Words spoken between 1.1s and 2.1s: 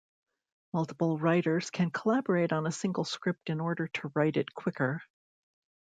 writers can